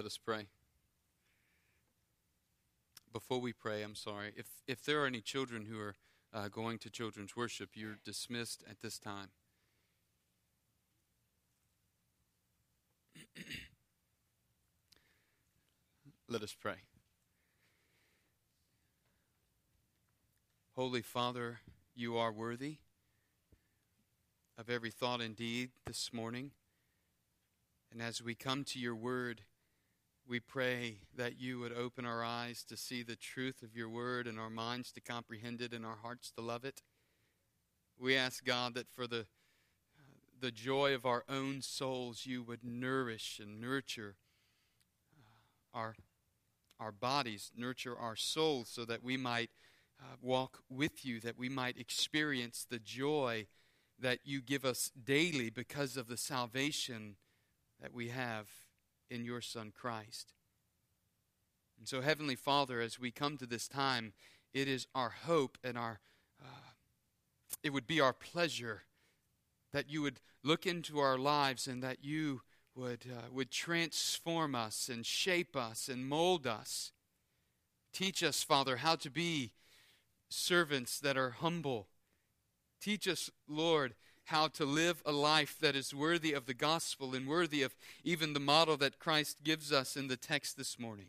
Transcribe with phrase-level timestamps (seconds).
[0.00, 0.46] Let us pray.
[3.12, 4.32] Before we pray, I'm sorry.
[4.34, 5.94] If, if there are any children who are
[6.32, 9.28] uh, going to children's worship, you're dismissed at this time.
[16.30, 16.76] Let us pray.
[20.76, 21.60] Holy Father,
[21.94, 22.78] you are worthy
[24.56, 26.52] of every thought and deed this morning.
[27.92, 29.42] And as we come to your word,
[30.30, 34.28] we pray that you would open our eyes to see the truth of your word
[34.28, 36.82] and our minds to comprehend it and our hearts to love it.
[37.98, 39.26] We ask God that for the
[40.40, 44.14] the joy of our own souls you would nourish and nurture
[45.18, 45.96] uh, our
[46.78, 49.50] our bodies, nurture our souls so that we might
[50.00, 53.48] uh, walk with you, that we might experience the joy
[53.98, 57.16] that you give us daily because of the salvation
[57.82, 58.46] that we have
[59.10, 60.32] in your Son Christ.
[61.78, 64.12] And so, Heavenly Father, as we come to this time,
[64.52, 66.00] it is our hope and our,
[66.40, 66.72] uh,
[67.62, 68.82] it would be our pleasure
[69.72, 72.42] that you would look into our lives and that you
[72.74, 76.92] would, uh, would transform us and shape us and mold us.
[77.92, 79.52] Teach us, Father, how to be
[80.28, 81.88] servants that are humble.
[82.80, 83.94] Teach us, Lord,
[84.30, 88.32] how to live a life that is worthy of the gospel and worthy of even
[88.32, 91.08] the model that Christ gives us in the text this morning.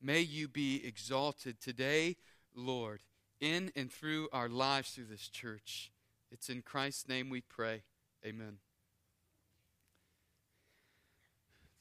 [0.00, 2.16] May you be exalted today,
[2.56, 3.00] Lord,
[3.42, 5.92] in and through our lives through this church.
[6.30, 7.82] It's in Christ's name we pray.
[8.24, 8.56] Amen.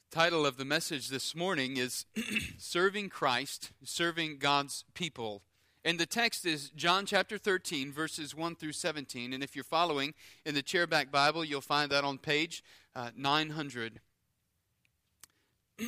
[0.10, 2.06] The title of the message this morning is
[2.58, 5.42] Serving Christ, Serving God's People.
[5.84, 9.34] And the text is John chapter 13, verses 1 through 17.
[9.34, 10.14] And if you're following
[10.46, 12.64] in the chairback Bible, you'll find that on page
[12.96, 14.00] uh, 900.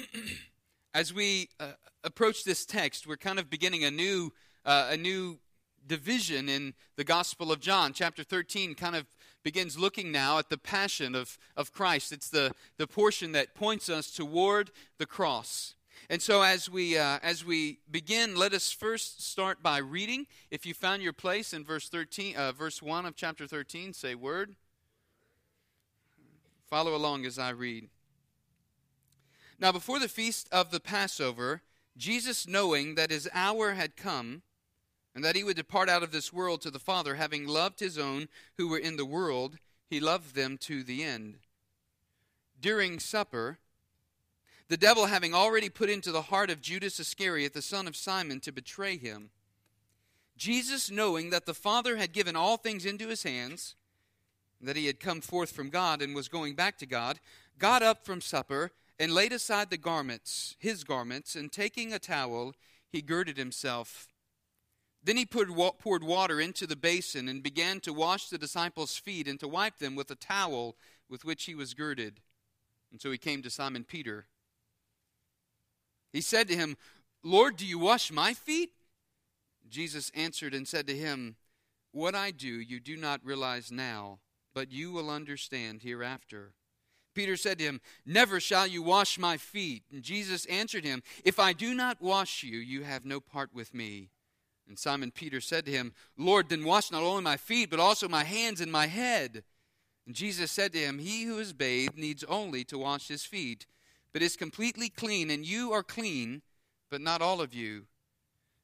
[0.96, 1.74] As we uh,
[2.04, 4.34] approach this text, we're kind of beginning a new,
[4.66, 5.38] uh, a new
[5.86, 7.94] division in the Gospel of John.
[7.94, 9.06] Chapter 13 kind of
[9.44, 12.12] begins looking now at the passion of, of Christ.
[12.12, 15.75] It's the, the portion that points us toward the cross.
[16.09, 20.28] And so, as we uh, as we begin, let us first start by reading.
[20.52, 24.13] If you found your place in verse thirteen, uh, verse one of chapter thirteen, say
[24.13, 24.56] word.
[26.69, 27.90] Follow along as I read.
[29.59, 31.62] Now, before the feast of the Passover,
[31.96, 34.42] Jesus, knowing that his hour had come,
[35.16, 37.97] and that he would depart out of this world to the Father, having loved his
[37.97, 38.28] own
[38.58, 39.58] who were in the world,
[39.90, 41.36] he loved them to the end.
[42.59, 43.59] During supper,
[44.74, 48.40] the devil having already put into the heart of Judas Iscariot, the son of Simon,
[48.40, 49.30] to betray him.
[50.36, 53.76] Jesus, knowing that the Father had given all things into his hands,
[54.60, 57.20] that he had come forth from God and was going back to God,
[57.60, 62.56] got up from supper and laid aside the garments, his garments, and taking a towel,
[62.90, 64.08] he girded himself.
[65.04, 69.40] Then he poured water into the basin and began to wash the disciples' feet and
[69.40, 70.76] to wipe them with a towel
[71.08, 72.22] with which he was girded.
[72.92, 74.26] And so he came to Simon Peter.
[76.13, 76.78] He said to him,
[77.24, 78.69] Lord, do you wash my feet?
[79.68, 81.35] Jesus answered and said to him,
[81.91, 84.19] What I do you do not realize now,
[84.53, 86.53] but you will understand hereafter.
[87.16, 89.84] Peter said to him, Never shall you wash my feet.
[89.91, 93.74] And Jesus answered him, If I do not wash you, you have no part with
[93.74, 94.09] me.
[94.68, 98.07] And Simon Peter said to him, Lord, then wash not only my feet, but also
[98.07, 99.44] my hands and my head.
[100.06, 103.66] And Jesus said to him, He who is bathed needs only to wash his feet
[104.13, 106.44] but is completely clean, and you are clean,
[106.90, 107.88] but not all of you.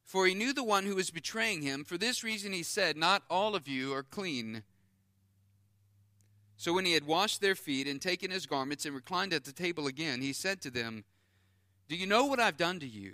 [0.05, 1.83] For he knew the one who was betraying him.
[1.83, 4.63] For this reason he said, Not all of you are clean.
[6.57, 9.51] So when he had washed their feet and taken his garments and reclined at the
[9.51, 11.03] table again, he said to them,
[11.87, 13.13] Do you know what I've done to you?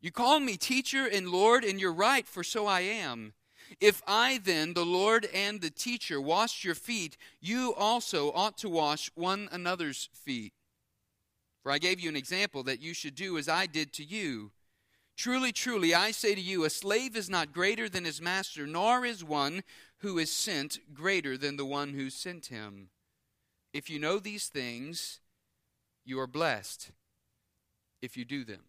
[0.00, 3.34] You call me teacher and Lord, and you're right, for so I am.
[3.80, 8.68] If I then, the Lord and the teacher, washed your feet, you also ought to
[8.68, 10.52] wash one another's feet.
[11.62, 14.52] For I gave you an example that you should do as I did to you.
[15.16, 19.04] Truly, truly, I say to you, a slave is not greater than his master, nor
[19.04, 19.62] is one
[19.98, 22.88] who is sent greater than the one who sent him.
[23.74, 25.20] If you know these things,
[26.06, 26.90] you are blessed
[28.00, 28.62] if you do them.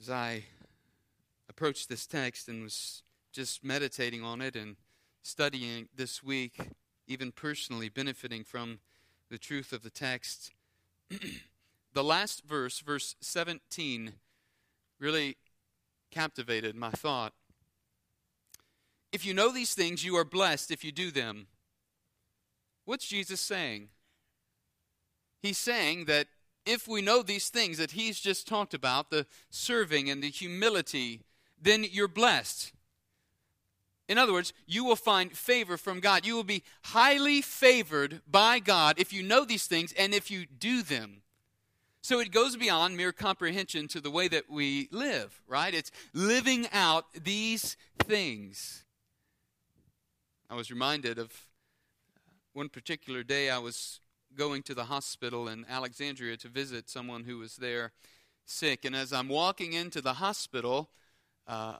[0.00, 0.46] As I
[1.48, 4.74] approached this text and was just meditating on it and
[5.22, 6.58] studying this week,
[7.06, 8.80] even personally benefiting from
[9.32, 10.52] the truth of the text.
[11.94, 14.12] the last verse, verse 17,
[15.00, 15.38] really
[16.10, 17.32] captivated my thought.
[19.10, 21.46] If you know these things, you are blessed if you do them.
[22.84, 23.88] What's Jesus saying?
[25.40, 26.28] he's saying that
[26.64, 31.22] if we know these things that he's just talked about, the serving and the humility,
[31.60, 32.72] then you're blessed.
[34.08, 36.26] In other words, you will find favor from God.
[36.26, 40.46] You will be highly favored by God if you know these things and if you
[40.46, 41.22] do them.
[42.02, 45.72] So it goes beyond mere comprehension to the way that we live, right?
[45.72, 48.84] It's living out these things.
[50.50, 51.32] I was reminded of
[52.52, 54.00] one particular day I was
[54.36, 57.92] going to the hospital in Alexandria to visit someone who was there
[58.44, 58.84] sick.
[58.84, 60.90] And as I'm walking into the hospital,
[61.46, 61.76] uh,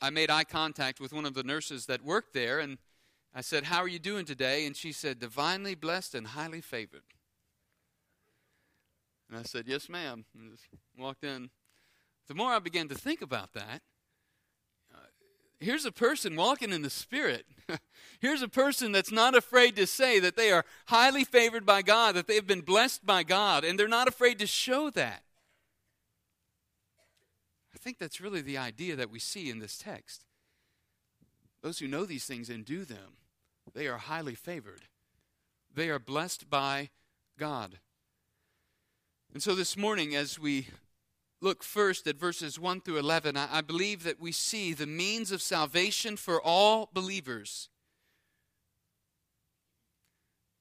[0.00, 2.78] I made eye contact with one of the nurses that worked there, and
[3.34, 4.66] I said, How are you doing today?
[4.66, 7.02] And she said, Divinely blessed and highly favored.
[9.28, 10.24] And I said, Yes, ma'am.
[10.34, 10.66] And just
[10.98, 11.50] walked in.
[12.28, 13.82] The more I began to think about that,
[14.94, 14.98] uh,
[15.58, 17.44] here's a person walking in the Spirit.
[18.20, 22.14] here's a person that's not afraid to say that they are highly favored by God,
[22.14, 25.24] that they've been blessed by God, and they're not afraid to show that.
[27.74, 30.24] I think that's really the idea that we see in this text.
[31.62, 33.16] Those who know these things and do them,
[33.74, 34.82] they are highly favored.
[35.72, 36.90] They are blessed by
[37.38, 37.78] God.
[39.32, 40.68] And so this morning, as we
[41.40, 45.40] look first at verses 1 through 11, I, believe that we see the means of
[45.40, 47.68] salvation for all believers.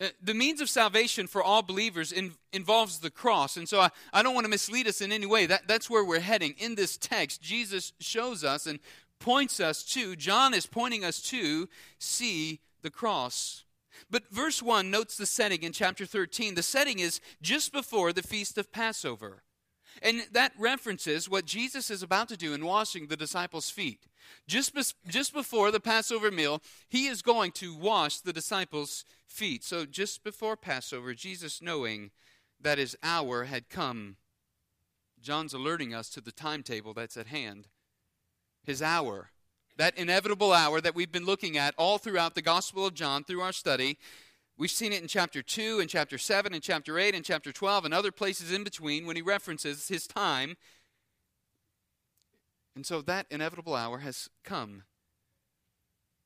[0.02, 3.58] Uh, the means of salvation for all believers in, involves the cross.
[3.58, 5.46] And so I, I don't want to mislead us in any way.
[5.46, 6.56] That, that's where we're heading.
[6.58, 8.80] In this text, Jesus shows us and
[9.20, 11.68] points us to, John is pointing us to
[11.98, 13.66] see the cross.
[14.10, 16.56] But verse 1 notes the setting in chapter 13.
[16.56, 19.44] The setting is just before the feast of Passover.
[20.02, 24.08] And that references what Jesus is about to do in washing the disciples' feet.
[24.48, 29.64] Just, be- just before the Passover meal, he is going to wash the disciples' feet.
[29.64, 32.12] So, just before Passover, Jesus, knowing
[32.62, 34.18] that his hour had come,
[35.22, 37.68] John's alerting us to the timetable that's at hand.
[38.64, 39.32] His hour
[39.80, 43.40] that inevitable hour that we've been looking at all throughout the Gospel of John through
[43.40, 43.98] our study.
[44.58, 47.86] We've seen it in chapter 2, and chapter 7, and chapter 8, and chapter 12,
[47.86, 50.58] and other places in between when he references his time.
[52.76, 54.84] And so that inevitable hour has come.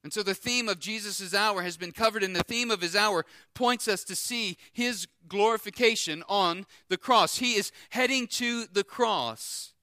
[0.03, 2.95] And so the theme of Jesus' hour has been covered, and the theme of his
[2.95, 7.37] hour points us to see his glorification on the cross.
[7.37, 9.73] He is heading to the cross.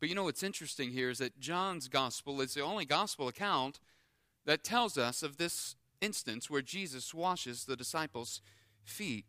[0.00, 3.78] But you know what's interesting here is that John's gospel is the only gospel account
[4.44, 8.42] that tells us of this instance where Jesus washes the disciples'
[8.82, 9.24] feet.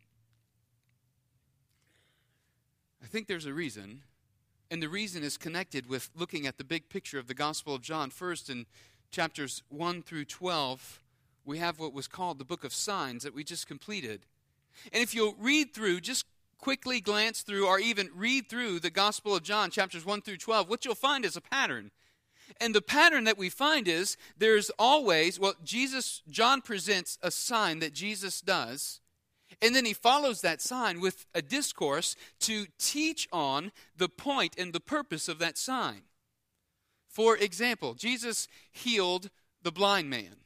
[3.02, 4.02] I think there's a reason,
[4.70, 7.82] and the reason is connected with looking at the big picture of the Gospel of
[7.82, 8.10] John.
[8.10, 8.66] First, in
[9.10, 11.00] chapters 1 through 12,
[11.44, 14.26] we have what was called the book of signs that we just completed.
[14.92, 16.26] And if you'll read through, just
[16.58, 20.68] quickly glance through or even read through the Gospel of John, chapters 1 through 12,
[20.68, 21.90] what you'll find is a pattern.
[22.60, 27.78] And the pattern that we find is there's always, well, Jesus, John presents a sign
[27.78, 29.00] that Jesus does,
[29.60, 34.72] and then he follows that sign with a discourse to teach on the point and
[34.72, 36.02] the purpose of that sign.
[37.08, 39.30] For example, Jesus healed
[39.62, 40.36] the blind man.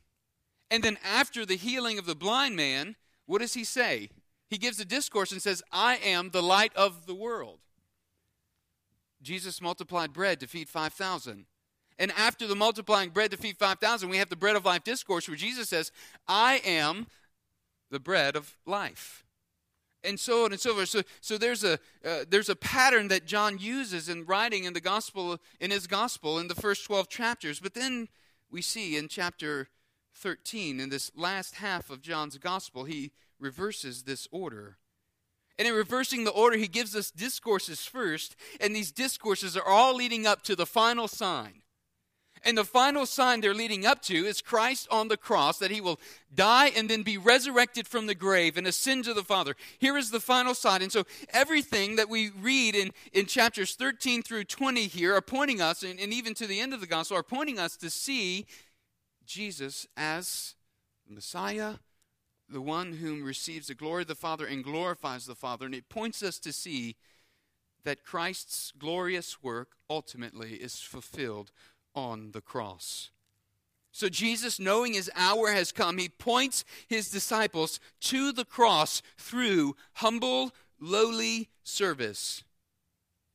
[0.71, 2.97] And then after the healing of the blind man,
[3.27, 4.09] what does he say?
[4.53, 7.61] he gives a discourse and says, I am the light of the world.
[9.23, 11.47] Jesus multiplied bread to feed 5,000.
[11.99, 15.27] And after the multiplying bread to feed 5,000, we have the bread of life discourse
[15.27, 15.91] where Jesus says,
[16.29, 17.07] I am
[17.93, 19.25] the bread of life.
[20.03, 20.89] And so on and so forth.
[20.89, 24.81] So, so there's, a, uh, there's a pattern that John uses in writing in the
[24.81, 27.61] gospel, in his gospel, in the first 12 chapters.
[27.61, 28.09] But then
[28.51, 29.69] we see in chapter
[30.17, 34.79] 13, in this last half of John's gospel, he reverses this order.
[35.59, 39.95] And in reversing the order, he gives us discourses first, and these discourses are all
[39.95, 41.62] leading up to the final sign.
[42.45, 45.81] And the final sign they're leading up to is Christ on the cross, that he
[45.81, 46.01] will
[46.35, 49.55] die and then be resurrected from the grave and ascend to the Father.
[49.79, 50.83] Here is the final sign.
[50.83, 55.61] And so everything that we read in, in chapters 13 through 20 here are pointing
[55.61, 58.47] us, and, and even to the end of the gospel, are pointing us to see
[59.25, 60.57] Jesus as
[61.07, 61.75] the Messiah,
[62.49, 65.65] the one whom receives the glory of the Father and glorifies the Father.
[65.65, 66.97] And it points us to see
[67.85, 71.51] that Christ's glorious work ultimately is fulfilled
[71.95, 73.11] on the cross.
[73.95, 79.77] So, Jesus, knowing his hour has come, he points his disciples to the cross through
[79.95, 82.43] humble, lowly service.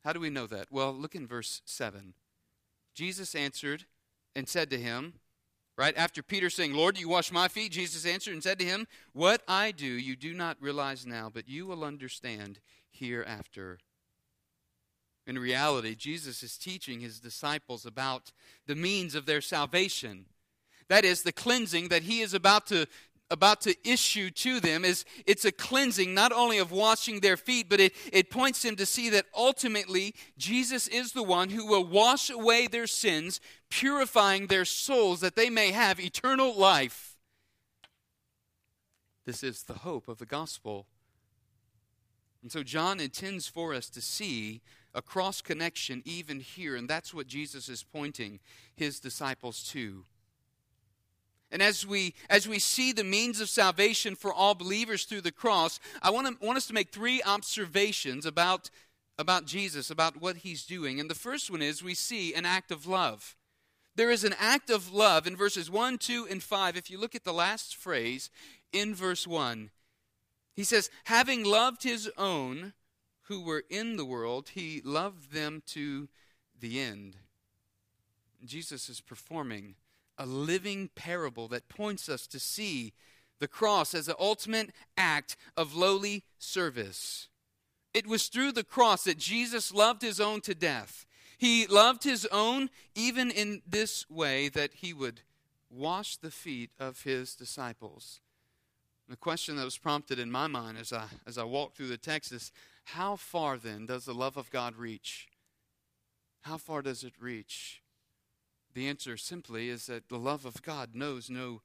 [0.03, 0.67] How do we know that?
[0.71, 2.15] Well, look in verse 7.
[2.95, 3.85] Jesus answered
[4.35, 5.13] and said to him,
[5.77, 7.71] Right after Peter saying, Lord, you wash my feet?
[7.71, 11.47] Jesus answered and said to him, What I do you do not realize now, but
[11.47, 12.59] you will understand
[12.89, 13.77] hereafter.
[15.27, 18.31] In reality, Jesus is teaching his disciples about
[18.65, 20.25] the means of their salvation.
[20.87, 22.87] That is, the cleansing that he is about to,
[23.29, 27.67] about to issue to them is it's a cleansing not only of washing their feet
[27.69, 31.83] but it, it points them to see that ultimately jesus is the one who will
[31.83, 37.17] wash away their sins purifying their souls that they may have eternal life
[39.25, 40.85] this is the hope of the gospel
[42.41, 44.61] and so john intends for us to see
[44.97, 48.39] a cross connection even here and that's what jesus is pointing
[48.75, 50.03] his disciples to
[51.51, 55.31] and as we as we see the means of salvation for all believers through the
[55.31, 58.69] cross, I want to want us to make three observations about
[59.17, 60.99] about Jesus, about what he's doing.
[60.99, 63.35] And the first one is we see an act of love.
[63.95, 66.77] There is an act of love in verses 1, 2, and 5.
[66.77, 68.29] If you look at the last phrase
[68.71, 69.71] in verse 1,
[70.55, 72.73] he says, Having loved his own
[73.27, 76.07] who were in the world, he loved them to
[76.59, 77.17] the end.
[78.45, 79.75] Jesus is performing
[80.17, 82.93] a living parable that points us to see
[83.39, 87.29] the cross as the ultimate act of lowly service.
[87.93, 91.05] It was through the cross that Jesus loved his own to death.
[91.37, 95.21] He loved his own even in this way that he would
[95.69, 98.21] wash the feet of his disciples.
[99.09, 101.97] The question that was prompted in my mind as I, as I walked through the
[101.97, 102.51] text is
[102.91, 105.27] how far then does the love of God reach?
[106.43, 107.81] How far does it reach?
[108.73, 111.61] The answer simply is that the love of God knows no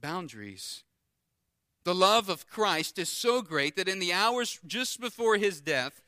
[0.00, 0.82] boundaries.
[1.84, 6.00] The love of Christ is so great that in the hours just before his death,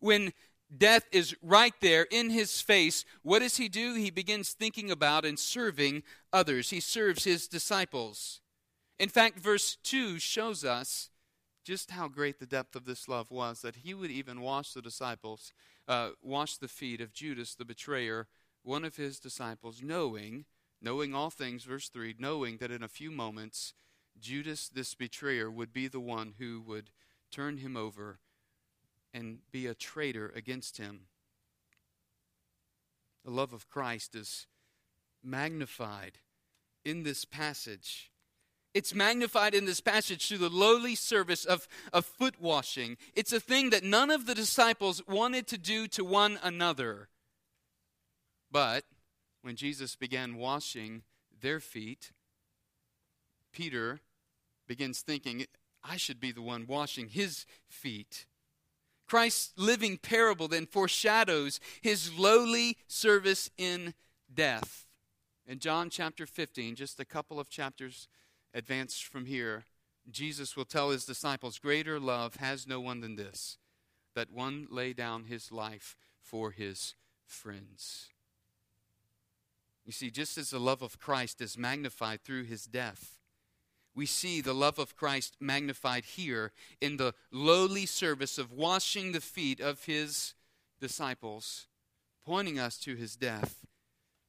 [0.00, 0.34] when
[0.76, 3.94] death is right there in his face, what does he do?
[3.94, 6.68] He begins thinking about and serving others.
[6.68, 8.42] He serves his disciples.
[8.98, 11.08] In fact, verse 2 shows us
[11.64, 14.82] just how great the depth of this love was that he would even wash the
[14.82, 15.52] disciples,
[15.88, 18.28] uh, wash the feet of Judas, the betrayer,
[18.62, 20.44] one of his disciples, knowing,
[20.80, 23.74] knowing all things, verse 3, knowing that in a few moments
[24.20, 26.90] Judas, this betrayer, would be the one who would
[27.30, 28.20] turn him over
[29.12, 31.06] and be a traitor against him.
[33.24, 34.46] The love of Christ is
[35.22, 36.18] magnified
[36.84, 38.10] in this passage.
[38.74, 42.96] It's magnified in this passage through the lowly service of, of foot washing.
[43.14, 47.08] It's a thing that none of the disciples wanted to do to one another.
[48.50, 48.84] But
[49.42, 51.02] when Jesus began washing
[51.40, 52.10] their feet,
[53.52, 54.00] Peter
[54.66, 55.46] begins thinking,
[55.84, 58.26] I should be the one washing his feet.
[59.06, 63.94] Christ's living parable then foreshadows his lowly service in
[64.32, 64.86] death.
[65.46, 68.08] In John chapter 15, just a couple of chapters
[68.54, 69.64] advanced from here,
[70.10, 73.58] Jesus will tell his disciples, Greater love has no one than this,
[74.14, 76.94] that one lay down his life for his
[77.26, 78.08] friends.
[79.84, 83.18] You see, just as the love of Christ is magnified through his death,
[83.94, 89.20] we see the love of Christ magnified here in the lowly service of washing the
[89.20, 90.34] feet of his
[90.80, 91.66] disciples,
[92.24, 93.64] pointing us to his death.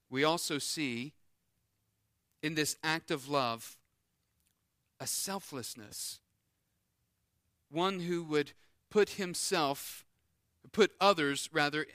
[0.09, 1.13] We also see
[2.43, 3.77] in this act of love
[4.99, 6.19] a selflessness,
[7.69, 8.53] one who would
[8.89, 10.05] put himself,
[10.71, 11.85] put others rather,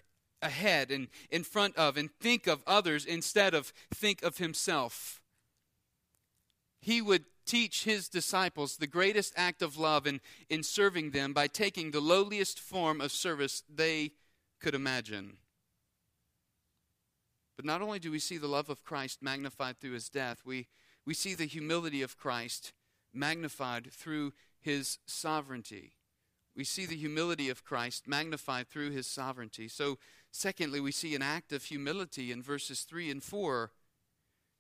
[0.43, 5.21] ahead and in front of and think of others instead of think of himself.
[6.81, 11.47] He would teach his disciples the greatest act of love in, in serving them by
[11.47, 14.13] taking the lowliest form of service they
[14.61, 15.39] could imagine.
[17.57, 20.69] But not only do we see the love of Christ magnified through his death, we,
[21.05, 22.73] we see the humility of Christ
[23.13, 25.93] magnified through his sovereignty.
[26.57, 29.69] We see the humility of Christ magnified through his sovereignty.
[29.69, 29.99] So,
[30.31, 33.71] secondly, we see an act of humility in verses 3 and 4.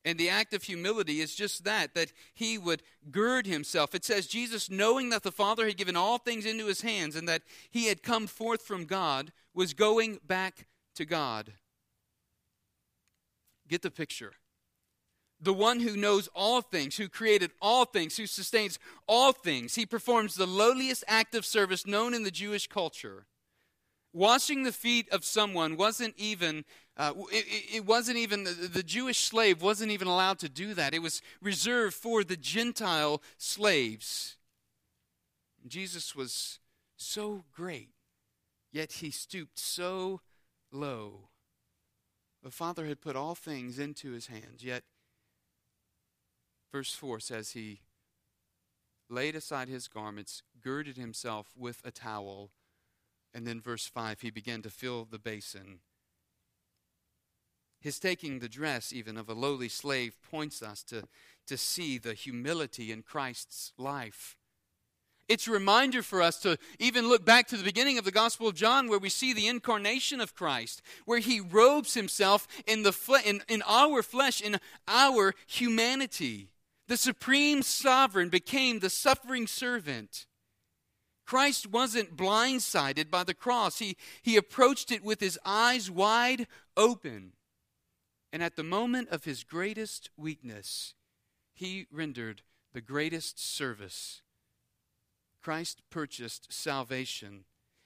[0.04, 3.94] And the act of humility is just that, that he would gird himself.
[3.94, 7.28] It says, Jesus, knowing that the Father had given all things into his hands and
[7.28, 11.52] that he had come forth from God, was going back to God.
[13.68, 14.32] Get the picture
[15.40, 19.74] the one who knows all things, who created all things, who sustains all things.
[19.74, 23.26] He performs the lowliest act of service known in the Jewish culture.
[24.12, 26.64] Washing the feet of someone wasn't even,
[26.96, 30.94] uh, it, it, wasn't even, the, the Jewish slave wasn't even allowed to do that.
[30.94, 34.36] It was reserved for the Gentile slaves.
[35.66, 36.58] Jesus was
[36.96, 37.90] so great,
[38.72, 40.20] yet he stooped so
[40.72, 41.28] low.
[42.42, 44.82] The Father had put all things into his hands, yet
[46.72, 47.80] Verse 4 says he
[49.08, 52.50] laid aside his garments, girded himself with a towel,
[53.34, 55.80] and then verse 5 he began to fill the basin.
[57.80, 61.04] His taking the dress, even of a lowly slave, points us to,
[61.46, 64.36] to see the humility in Christ's life.
[65.28, 68.48] It's a reminder for us to even look back to the beginning of the Gospel
[68.48, 72.92] of John, where we see the incarnation of Christ, where he robes himself in, the
[72.92, 76.50] fle- in, in our flesh, in our humanity.
[76.90, 80.26] The supreme sovereign became the suffering servant.
[81.24, 87.34] Christ wasn't blindsided by the cross, he, he approached it with his eyes wide open.
[88.32, 90.94] And at the moment of his greatest weakness,
[91.52, 92.42] he rendered
[92.72, 94.22] the greatest service
[95.40, 97.44] Christ purchased salvation.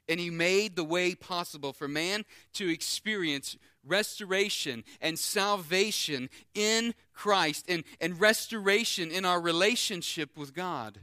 [0.09, 3.57] And he made the way possible for man to experience
[3.87, 11.01] restoration and salvation in Christ and, and restoration in our relationship with God.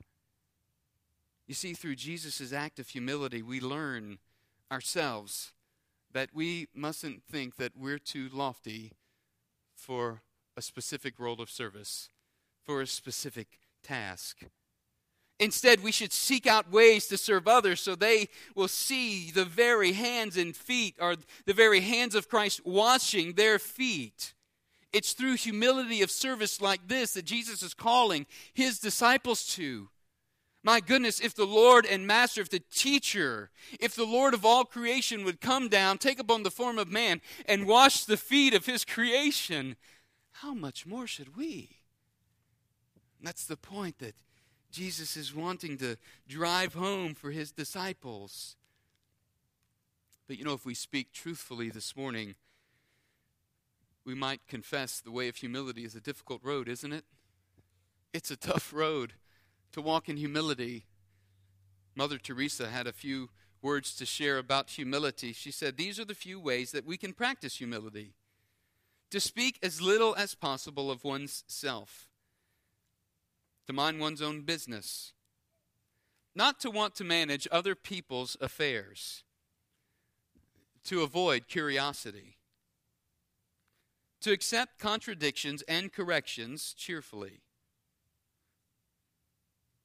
[1.48, 4.20] You see, through Jesus' act of humility, we learn
[4.72, 5.52] ourselves
[6.14, 8.94] that we mustn't think that we're too lofty
[9.76, 10.22] for
[10.56, 12.10] a specific role of service,
[12.64, 14.44] for a specific task.
[15.42, 19.94] Instead, we should seek out ways to serve others so they will see the very
[19.94, 21.16] hands and feet, or
[21.48, 24.36] the very hands of Christ washing their feet.
[24.94, 29.90] It's through humility of service like this that Jesus is calling his disciples to.
[30.64, 34.64] My goodness, if the Lord and Master, if the teacher, if the Lord of all
[34.64, 38.68] creation would come down, take upon the form of man, and wash the feet of
[38.68, 39.76] his creation,
[40.34, 41.78] how much more should we?
[43.24, 44.16] that's the point that
[44.72, 45.98] Jesus is wanting to
[46.28, 48.56] drive home for his disciples.
[50.28, 52.36] But you know, if we speak truthfully this morning,
[54.06, 57.06] we might confess the way of humility is a difficult road, isn't it?
[58.14, 59.14] It's a tough road
[59.74, 60.86] to walk in humility.
[61.96, 63.30] Mother Teresa had a few
[63.62, 65.34] words to share about humility.
[65.34, 68.14] She said, These are the few ways that we can practice humility
[69.12, 72.08] to speak as little as possible of one's self
[73.68, 75.14] to mind one's own business,
[76.36, 79.24] not to want to manage other people's affairs,
[80.84, 82.38] to avoid curiosity,
[84.22, 87.42] to accept contradictions and corrections cheerfully,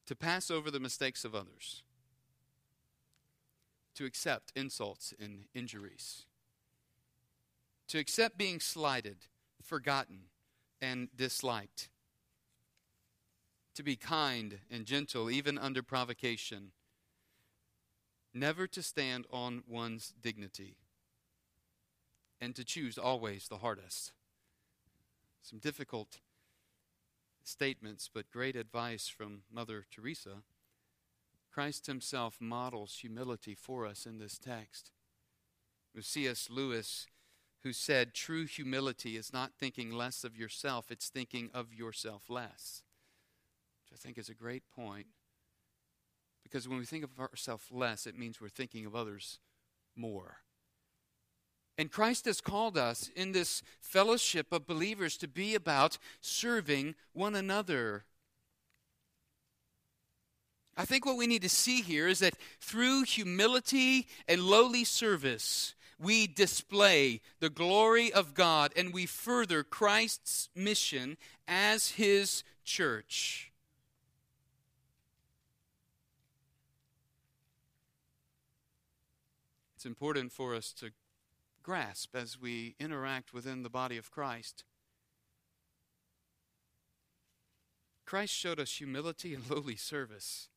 [0.07, 1.83] to pass over the mistakes of others,
[3.95, 6.27] to accept insults and injuries,
[7.89, 9.17] to accept being slighted,
[9.62, 10.21] forgotten,
[10.81, 11.89] and disliked
[13.77, 16.73] to be kind and gentle, even under provocation,
[18.35, 20.77] never to stand on one's dignity,
[22.41, 24.12] and to choose always the hardest.
[25.43, 26.19] Some difficult
[27.45, 30.43] statements, but great advice from Mother Teresa.
[31.53, 34.91] Christ himself models humility for us in this text.
[35.95, 36.49] With C.S.
[36.51, 37.07] Lewis,
[37.62, 42.83] who said, True humility is not thinking less of yourself, it's thinking of yourself less.
[43.97, 45.07] I think is a great point.
[46.43, 49.39] Because when we think of ourselves less, it means we're thinking of others
[49.97, 50.37] more.
[51.79, 57.35] And Christ has called us in this fellowship of believers to be about serving one
[57.35, 58.05] another.
[60.77, 65.75] I think what we need to see here is that through humility and lowly service,
[65.99, 71.17] we display the glory of God and we further Christ's mission
[71.49, 73.53] as his church.
[79.87, 80.90] Important for us to
[81.62, 84.64] grasp as we interact within the body of Christ.
[88.05, 90.49] Christ showed us humility and lowly service.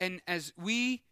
[0.00, 1.02] And as we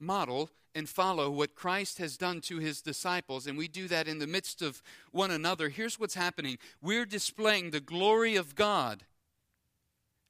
[0.00, 4.18] model and follow what Christ has done to his disciples, and we do that in
[4.18, 4.82] the midst of
[5.12, 9.04] one another, here's what's happening we're displaying the glory of God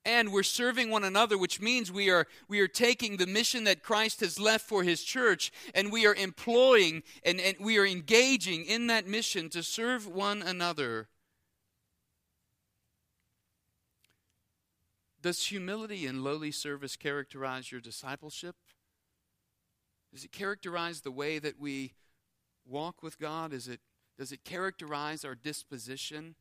[0.06, 3.82] and we're serving one another which means we are we are taking the mission that
[3.82, 8.64] christ has left for his church and we are employing and, and we are engaging
[8.64, 11.08] in that mission to serve one another.
[15.22, 18.54] Does humility and lowly service characterize your discipleship?
[20.12, 21.94] Does it characterize the way that we
[22.64, 23.52] walk with god?
[23.52, 23.80] Is it
[24.18, 26.36] does it characterize our disposition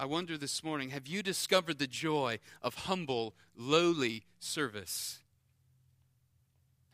[0.00, 5.18] I wonder this morning have you discovered the joy of humble, lowly service?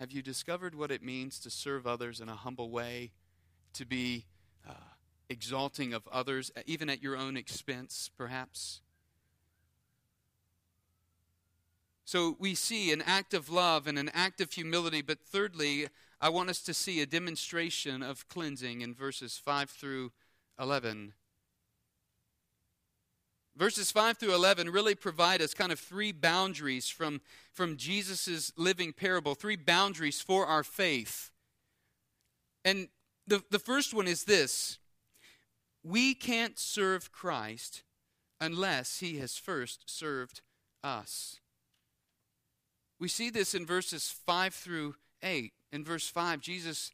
[0.00, 3.12] Have you discovered what it means to serve others in a humble way,
[3.74, 4.24] to be
[4.68, 4.72] uh,
[5.28, 8.80] exalting of others, even at your own expense, perhaps.
[12.04, 15.86] So we see an act of love and an act of humility, but thirdly,
[16.20, 20.10] I want us to see a demonstration of cleansing in verses 5 through
[20.58, 21.12] 11.
[23.56, 28.92] Verses 5 through 11 really provide us kind of three boundaries from, from Jesus' living
[28.92, 31.30] parable, three boundaries for our faith.
[32.64, 32.88] And
[33.26, 34.78] the, the first one is this
[35.82, 37.82] we can't serve Christ
[38.40, 40.42] unless he has first served
[40.84, 41.40] us.
[42.98, 45.52] We see this in verses 5 through 8.
[45.72, 46.90] In verse 5, Jesus,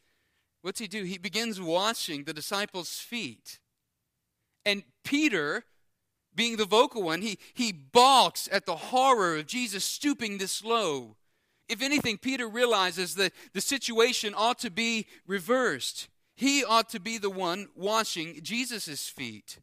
[0.62, 1.04] what's he do?
[1.04, 3.58] He begins washing the disciples' feet.
[4.64, 5.64] And Peter,
[6.34, 11.16] being the vocal one, he, he balks at the horror of Jesus stooping this low.
[11.68, 16.08] If anything, Peter realizes that the situation ought to be reversed.
[16.34, 19.58] He ought to be the one washing Jesus' feet.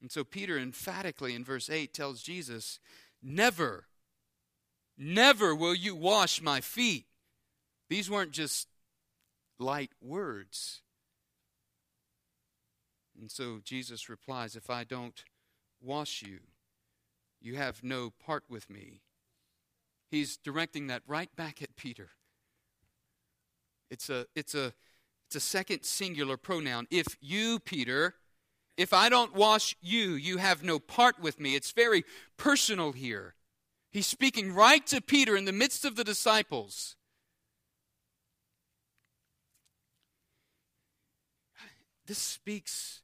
[0.00, 2.78] And so Peter emphatically in verse 8 tells Jesus,
[3.22, 3.86] Never,
[4.98, 7.06] never will you wash my feet.
[7.88, 8.68] These weren't just
[9.58, 10.82] light words.
[13.18, 15.24] And so Jesus replies, If I don't
[15.84, 16.40] wash you,
[17.40, 19.02] you have no part with me.
[20.10, 22.10] He's directing that right back at Peter.
[23.90, 24.72] It's a, it's a,
[25.26, 26.86] it's a second singular pronoun.
[26.90, 28.14] If you, Peter,
[28.76, 31.54] if I don't wash you, you have no part with me.
[31.54, 32.04] It's very
[32.36, 33.34] personal here.
[33.90, 36.96] He's speaking right to Peter in the midst of the disciples.
[42.06, 43.02] This speaks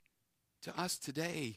[0.62, 1.57] to us today,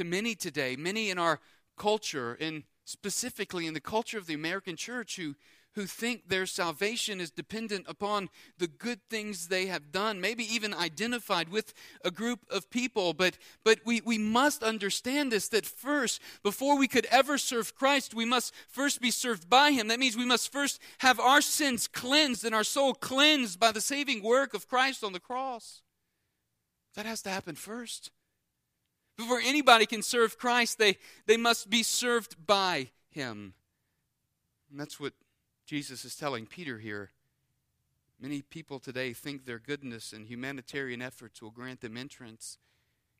[0.00, 1.40] to many today, many in our
[1.76, 5.34] culture, and specifically in the culture of the American church who
[5.74, 10.74] who think their salvation is dependent upon the good things they have done, maybe even
[10.74, 11.72] identified with
[12.04, 13.12] a group of people.
[13.12, 18.14] But, but we, we must understand this that first, before we could ever serve Christ,
[18.14, 19.86] we must first be served by Him.
[19.86, 23.80] That means we must first have our sins cleansed and our soul cleansed by the
[23.80, 25.82] saving work of Christ on the cross.
[26.96, 28.10] That has to happen first.
[29.20, 33.52] Before anybody can serve Christ, they, they must be served by Him.
[34.70, 35.12] And that's what
[35.66, 37.10] Jesus is telling Peter here.
[38.18, 42.56] Many people today think their goodness and humanitarian efforts will grant them entrance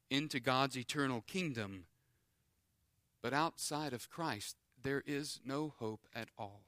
[0.09, 1.85] into God's eternal kingdom.
[3.21, 6.63] But outside of Christ, there is no hope at all.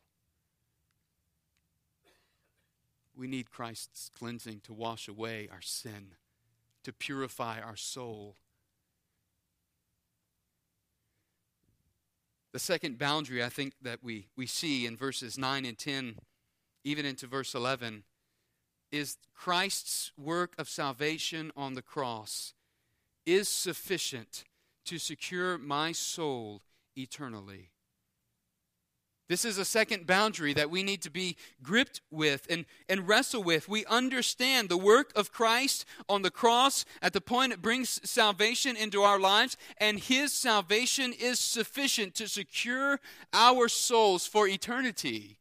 [3.17, 6.17] We need Christ's cleansing to wash away our sin,
[6.85, 8.37] to purify our soul,
[12.53, 16.17] The second boundary I think that we, we see in verses 9 and 10,
[16.85, 18.05] even into verse 11,
[18.91, 22.53] is Christ's work of salvation on the cross
[23.25, 24.45] is sufficient
[24.85, 26.61] to secure my soul
[26.97, 27.71] eternally.
[29.33, 33.43] This is a second boundary that we need to be gripped with and, and wrestle
[33.43, 33.67] with.
[33.67, 38.77] We understand the work of Christ on the cross at the point it brings salvation
[38.77, 43.01] into our lives, and his salvation is sufficient to secure
[43.33, 45.39] our souls for eternity.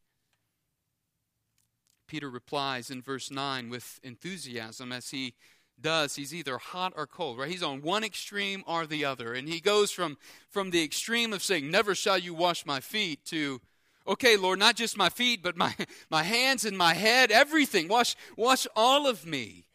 [2.08, 5.34] Peter replies in verse 9 with enthusiasm as he
[5.82, 9.48] does he's either hot or cold right he's on one extreme or the other and
[9.50, 10.16] he goes from
[10.48, 13.60] from the extreme of saying never shall you wash my feet to
[14.08, 15.76] Okay, Lord, not just my feet, but my,
[16.10, 17.88] my hands and my head, everything.
[17.88, 19.66] Wash, wash all of me.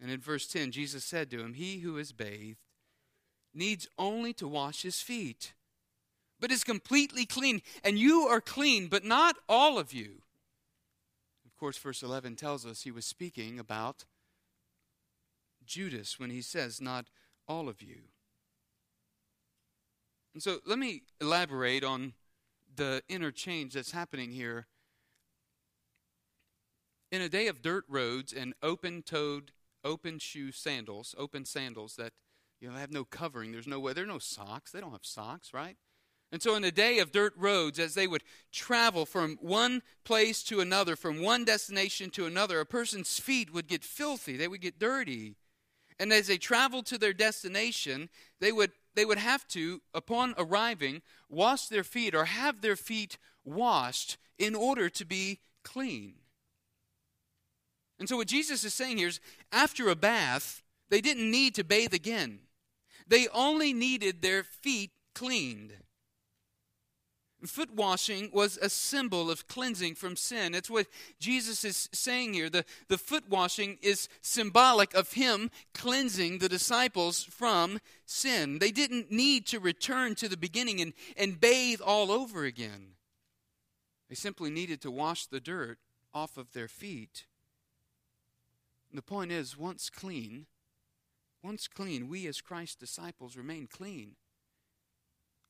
[0.00, 2.58] And in verse 10, Jesus said to him, He who is bathed
[3.54, 5.54] needs only to wash his feet,
[6.40, 7.62] but is completely clean.
[7.82, 10.22] And you are clean, but not all of you.
[11.46, 14.04] Of course, verse 11 tells us he was speaking about
[15.64, 17.06] Judas when he says, Not
[17.48, 18.00] all of you.
[20.34, 22.12] And so let me elaborate on
[22.76, 24.66] the interchange that's happening here.
[27.10, 29.52] In a day of dirt roads and open toed,
[29.84, 32.12] open shoe sandals, open sandals that
[32.60, 34.72] you know have no covering, there's no way, there are no socks.
[34.72, 35.76] They don't have socks, right?
[36.32, 40.42] And so, in a day of dirt roads, as they would travel from one place
[40.44, 44.60] to another, from one destination to another, a person's feet would get filthy, they would
[44.60, 45.36] get dirty.
[45.98, 48.08] And as they traveled to their destination,
[48.40, 53.18] they would they would have to, upon arriving, wash their feet or have their feet
[53.44, 56.14] washed in order to be clean.
[57.98, 59.20] And so, what Jesus is saying here is
[59.52, 62.40] after a bath, they didn't need to bathe again,
[63.06, 65.72] they only needed their feet cleaned.
[67.46, 70.52] Foot washing was a symbol of cleansing from sin.
[70.52, 70.86] That's what
[71.18, 72.48] Jesus is saying here.
[72.48, 78.58] The, the foot washing is symbolic of him cleansing the disciples from sin.
[78.60, 82.94] They didn't need to return to the beginning and, and bathe all over again.
[84.08, 85.78] They simply needed to wash the dirt
[86.12, 87.26] off of their feet.
[88.90, 90.46] And the point is, once clean,
[91.42, 94.16] once clean, we as Christ's disciples remain clean.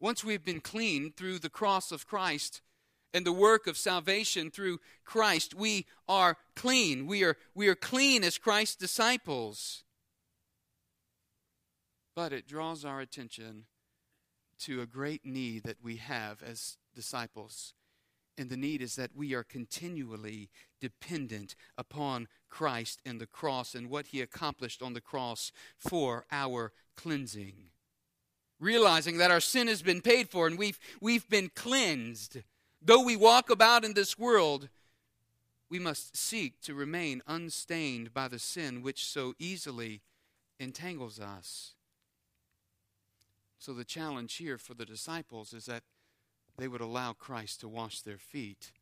[0.05, 2.61] Once we've been clean through the cross of Christ
[3.15, 7.07] and the work of salvation through Christ, we are clean.
[7.07, 9.83] We are, we are clean as Christ's disciples.
[12.15, 13.65] But it draws our attention
[14.59, 17.73] to a great need that we have as disciples.
[18.37, 20.51] And the need is that we are continually
[20.83, 26.73] dependent upon Christ and the cross and what he accomplished on the cross for our
[26.95, 27.71] cleansing
[28.65, 32.39] realizing that our sin has been paid for and we've, we've been cleansed.
[32.83, 34.69] Though we walk about in this world,
[35.71, 40.03] we must seek to remain unstained by the sin which so easily
[40.59, 41.73] entangles us.
[43.59, 45.85] So, the challenge here for the disciples is that
[46.59, 48.73] they would allow Christ to wash their feet.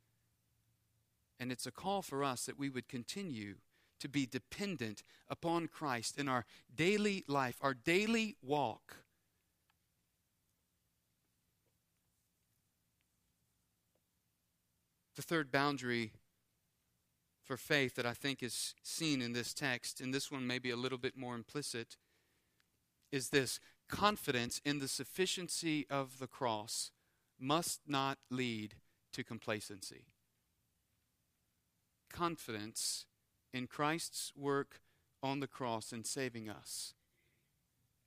[1.39, 3.55] And it's a call for us that we would continue
[3.99, 9.02] to be dependent upon Christ in our daily life, our daily walk.
[15.15, 16.11] The third boundary
[17.43, 20.71] for faith that I think is seen in this text, and this one may be
[20.71, 21.97] a little bit more implicit,
[23.11, 26.91] is this confidence in the sufficiency of the cross
[27.39, 28.75] must not lead
[29.11, 30.05] to complacency.
[32.11, 33.05] Confidence
[33.53, 34.81] in Christ's work
[35.21, 36.93] on the cross in saving us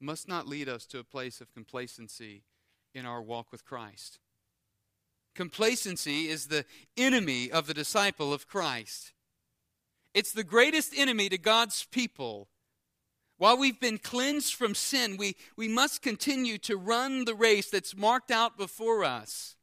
[0.00, 2.42] must not lead us to a place of complacency
[2.94, 4.18] in our walk with Christ.
[5.36, 6.64] Complacency is the
[6.96, 9.12] enemy of the disciple of Christ.
[10.14, 12.48] It's the greatest enemy to God's people.
[13.36, 17.94] While we've been cleansed from sin, we, we must continue to run the race that's
[17.94, 19.56] marked out before us.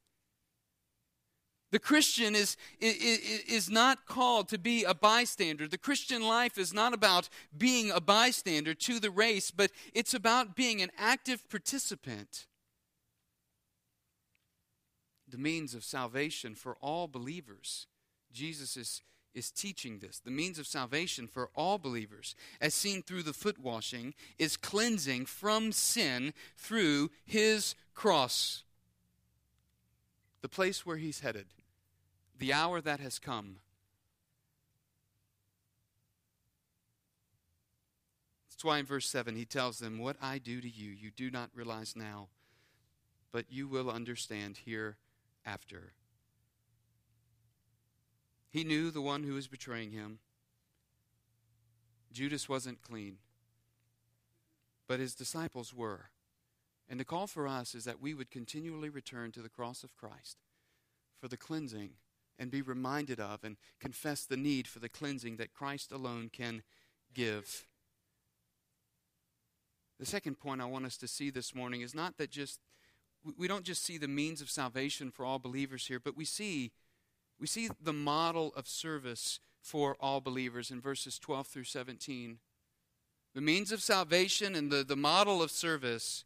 [1.72, 5.66] The Christian is, is, is not called to be a bystander.
[5.66, 10.54] The Christian life is not about being a bystander to the race, but it's about
[10.54, 12.46] being an active participant
[15.34, 17.88] the means of salvation for all believers.
[18.32, 19.02] Jesus is,
[19.34, 20.20] is teaching this.
[20.20, 25.26] The means of salvation for all believers, as seen through the foot washing, is cleansing
[25.26, 28.62] from sin through his cross.
[30.40, 31.46] The place where he's headed,
[32.38, 33.56] the hour that has come.
[38.50, 41.28] That's why in verse 7 he tells them, What I do to you, you do
[41.28, 42.28] not realize now,
[43.32, 44.96] but you will understand here
[45.44, 45.92] after.
[48.50, 50.20] He knew the one who was betraying him.
[52.12, 53.18] Judas wasn't clean,
[54.86, 56.10] but his disciples were.
[56.88, 59.96] And the call for us is that we would continually return to the cross of
[59.96, 60.38] Christ
[61.20, 61.90] for the cleansing
[62.38, 66.62] and be reminded of and confess the need for the cleansing that Christ alone can
[67.12, 67.66] give.
[69.98, 72.60] The second point I want us to see this morning is not that just
[73.38, 76.72] we don't just see the means of salvation for all believers here, but we see
[77.40, 82.38] we see the model of service for all believers in verses 12 through 17.
[83.34, 86.24] The means of salvation and the, the model of service.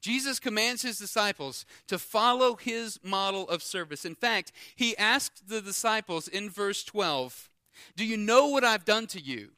[0.00, 4.04] Jesus commands his disciples to follow his model of service.
[4.04, 7.50] In fact, he asked the disciples in verse 12,
[7.96, 9.50] Do you know what I've done to you?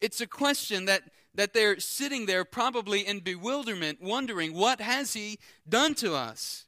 [0.00, 1.02] It's a question that
[1.34, 6.66] that they're sitting there probably in bewilderment, wondering, What has he done to us?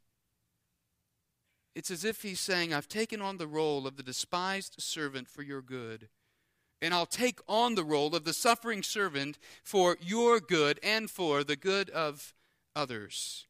[1.75, 5.43] It's as if he's saying, I've taken on the role of the despised servant for
[5.43, 6.09] your good,
[6.81, 11.45] and I'll take on the role of the suffering servant for your good and for
[11.45, 12.35] the good of
[12.75, 13.47] others.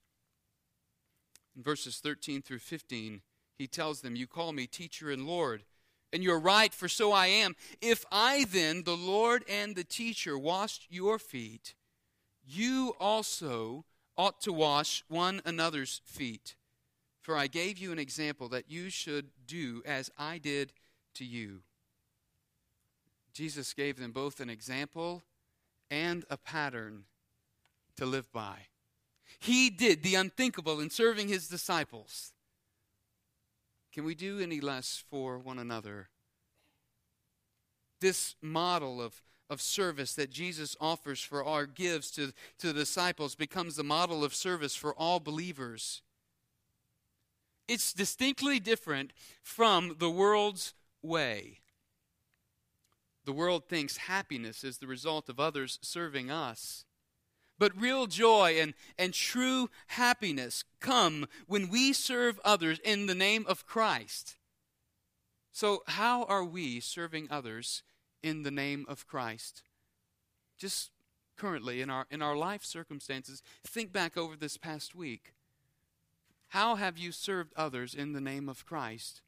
[1.57, 3.23] In verses 13 through 15,
[3.57, 5.65] he tells them, You call me teacher and Lord
[6.17, 7.55] and you're right, for so I am.
[7.83, 11.75] If I then, the Lord and the teacher, washed your feet,
[12.43, 13.85] you also
[14.17, 16.57] ought to wash one another's feet.
[17.21, 20.73] For I gave you an example that you should do as I did
[21.17, 21.61] to you.
[23.35, 25.23] Jesus gave them both an example
[25.91, 27.05] and a pattern
[27.99, 28.69] to live by.
[29.39, 32.33] He did the unthinkable in serving his disciples.
[33.97, 36.11] Can we do any less for one another?
[38.03, 43.35] This model of, of service that Jesus offers for our gives to, to the disciples
[43.35, 46.03] becomes the model of service for all believers.
[47.67, 51.61] It's distinctly different from the world's way.
[53.25, 56.85] The world thinks happiness is the result of others serving us.
[57.59, 63.47] But real joy and, and true happiness come when we serve others in the name
[63.49, 64.37] of Christ.
[65.53, 67.83] So, how are we serving others
[68.23, 69.63] in the name of Christ?
[70.59, 70.91] Just
[71.37, 75.33] currently in our, in our life circumstances, think back over this past week.
[76.49, 79.23] How have you served others in the name of Christ?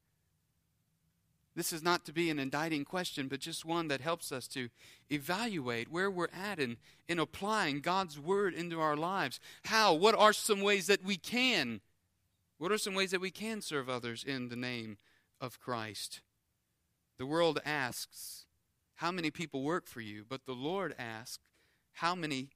[1.58, 4.68] This is not to be an indicting question, but just one that helps us to
[5.10, 6.76] evaluate where we're at in,
[7.08, 9.40] in applying God's word into our lives.
[9.64, 9.92] How?
[9.92, 11.80] What are some ways that we can?
[12.58, 14.98] What are some ways that we can serve others in the name
[15.40, 16.20] of Christ?
[17.18, 18.46] The world asks,
[18.94, 20.24] How many people work for you?
[20.28, 21.40] But the Lord asks,
[21.94, 22.50] How many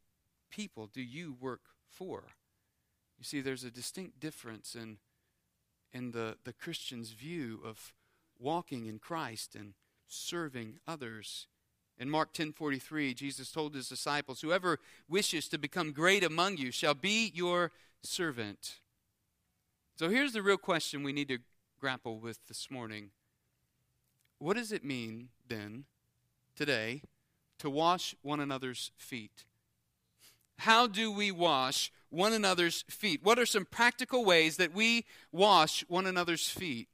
[0.48, 2.22] people do you work for?
[3.18, 4.98] You see, there's a distinct difference in,
[5.92, 7.92] in the, the Christian's view of
[8.42, 9.74] walking in Christ and
[10.08, 11.46] serving others.
[11.98, 16.94] In Mark 10:43, Jesus told his disciples, "Whoever wishes to become great among you shall
[16.94, 18.80] be your servant."
[19.94, 21.38] So here's the real question we need to
[21.78, 23.12] grapple with this morning.
[24.38, 25.86] What does it mean then
[26.56, 27.02] today
[27.58, 29.44] to wash one another's feet?
[30.58, 33.22] How do we wash one another's feet?
[33.22, 36.88] What are some practical ways that we wash one another's feet?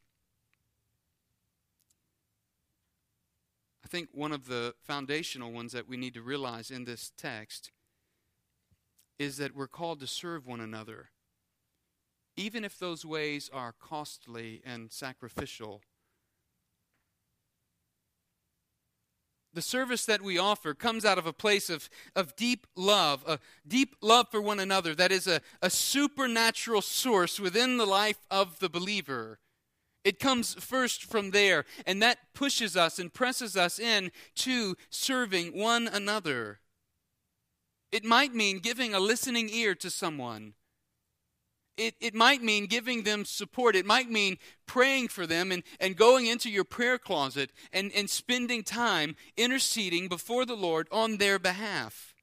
[3.88, 7.70] I think one of the foundational ones that we need to realize in this text
[9.18, 11.08] is that we're called to serve one another,
[12.36, 15.80] even if those ways are costly and sacrificial.
[19.54, 23.38] The service that we offer comes out of a place of, of deep love, a
[23.66, 28.58] deep love for one another that is a, a supernatural source within the life of
[28.58, 29.38] the believer.
[30.04, 35.58] It comes first from there, and that pushes us and presses us in to serving
[35.58, 36.60] one another.
[37.90, 40.54] It might mean giving a listening ear to someone.
[41.76, 43.76] It, it might mean giving them support.
[43.76, 48.10] It might mean praying for them and, and going into your prayer closet and, and
[48.10, 52.14] spending time interceding before the Lord on their behalf.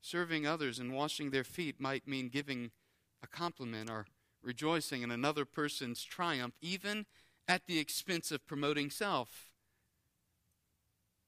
[0.00, 2.70] Serving others and washing their feet might mean giving
[3.22, 4.06] a compliment or
[4.42, 7.06] rejoicing in another person's triumph, even
[7.46, 9.50] at the expense of promoting self.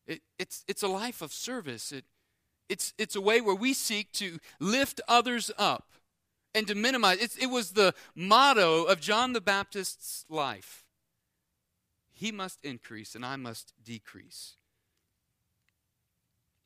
[0.06, 1.92] It, it's, it's a life of service.
[1.92, 2.04] It,
[2.68, 5.92] it's, it's a way where we seek to lift others up
[6.54, 7.18] and to minimize.
[7.18, 10.84] It's, it was the motto of John the Baptist's life.
[12.12, 14.56] He must increase and I must decrease.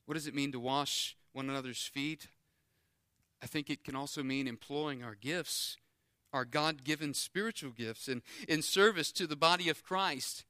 [0.05, 2.29] What does it mean to wash one another's feet?
[3.43, 5.77] I think it can also mean employing our gifts
[6.33, 10.45] our God given spiritual gifts and in service to the body of Christ.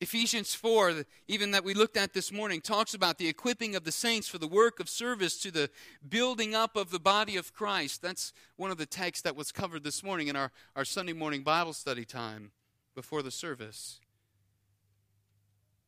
[0.00, 3.92] Ephesians 4, even that we looked at this morning, talks about the equipping of the
[3.92, 5.68] saints for the work of service to the
[6.08, 8.00] building up of the body of Christ.
[8.00, 11.42] That's one of the texts that was covered this morning in our, our Sunday morning
[11.42, 12.52] Bible study time
[12.94, 14.00] before the service.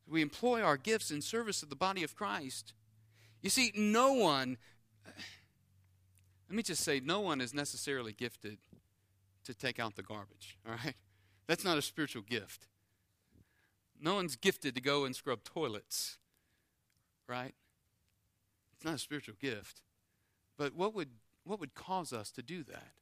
[0.07, 2.75] We employ our gifts in service of the body of Christ.
[3.41, 4.59] You see, no one
[6.53, 8.59] let me just say, no one is necessarily gifted
[9.45, 10.95] to take out the garbage, all right?
[11.47, 12.67] That's not a spiritual gift.
[13.99, 16.19] No one's gifted to go and scrub toilets,
[17.27, 17.55] right?
[18.77, 19.81] It's not a spiritual gift.
[20.59, 21.09] But what would,
[21.45, 22.93] what would cause us to do that?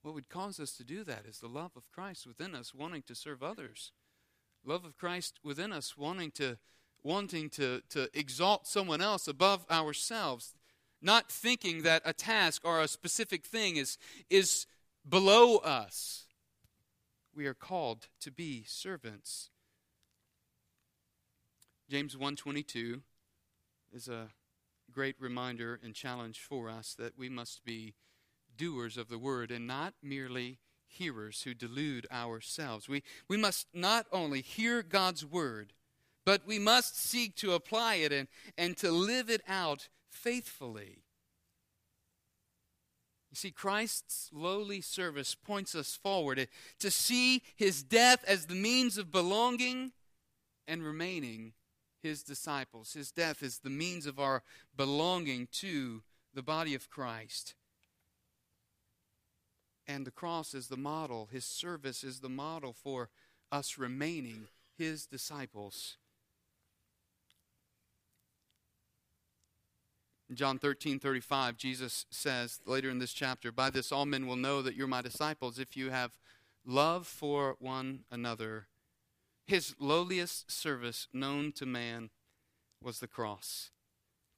[0.00, 3.02] What would cause us to do that is the love of Christ within us, wanting
[3.02, 3.92] to serve others.
[4.64, 6.56] Love of Christ within us, wanting to
[7.02, 10.54] wanting to, to exalt someone else above ourselves
[11.02, 14.66] not thinking that a task or a specific thing is, is
[15.08, 16.26] below us.
[17.34, 19.50] We are called to be servants.
[21.88, 23.02] James 1:22
[23.92, 24.30] is a
[24.92, 27.94] great reminder and challenge for us that we must be
[28.56, 32.88] doers of the word and not merely hearers who delude ourselves.
[32.88, 35.72] We, we must not only hear God's word,
[36.24, 38.28] but we must seek to apply it and,
[38.58, 41.02] and to live it out faithfully.
[43.30, 46.48] You see, Christ's lowly service points us forward
[46.80, 49.92] to see his death as the means of belonging
[50.66, 51.52] and remaining
[52.02, 52.92] his disciples.
[52.94, 54.42] His death is the means of our
[54.76, 56.02] belonging to
[56.34, 57.54] the body of Christ.
[59.86, 63.10] And the cross is the model, his service is the model for
[63.52, 65.96] us remaining his disciples.
[70.30, 74.36] In John 13, 35, Jesus says later in this chapter, By this all men will
[74.36, 76.20] know that you're my disciples if you have
[76.64, 78.68] love for one another.
[79.44, 82.10] His lowliest service known to man
[82.80, 83.72] was the cross.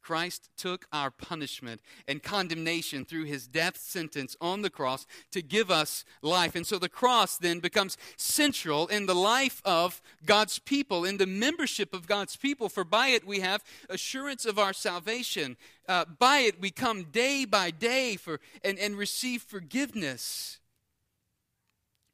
[0.03, 5.71] Christ took our punishment and condemnation through his death sentence on the cross to give
[5.71, 6.55] us life.
[6.55, 11.27] And so the cross then becomes central in the life of God's people, in the
[11.27, 12.69] membership of God's people.
[12.69, 15.57] For by it we have assurance of our salvation.
[15.89, 20.59] Uh, by it we come day by day for, and, and receive forgiveness.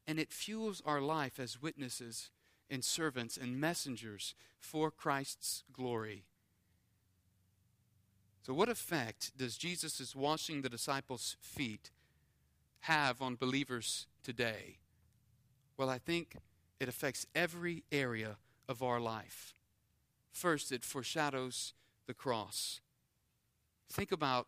[0.06, 2.30] And it fuels our life as witnesses
[2.70, 6.24] and servants and messengers for Christ's glory.
[8.48, 11.90] So, what effect does Jesus' washing the disciples' feet
[12.80, 14.78] have on believers today?
[15.76, 16.34] Well, I think
[16.80, 19.52] it affects every area of our life.
[20.32, 21.74] First, it foreshadows
[22.06, 22.80] the cross.
[23.92, 24.46] Think about,